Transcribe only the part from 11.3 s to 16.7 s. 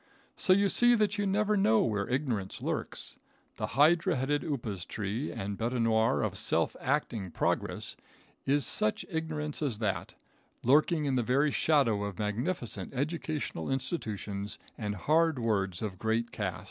shadow of magnificent educational institutions and hard words of great cast.